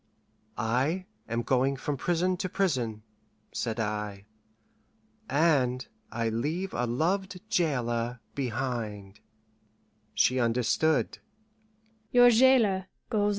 "I 0.57 1.05
am 1.29 1.43
going 1.43 1.75
from 1.77 1.95
prison 1.95 2.35
to 2.37 2.49
prison," 2.49 3.03
said 3.51 3.79
I, 3.79 4.25
"and 5.29 5.87
I 6.11 6.27
leave 6.29 6.73
a 6.73 6.87
loved 6.87 7.39
jailer 7.51 8.19
behind." 8.33 9.19
She 10.15 10.39
understood. 10.39 11.19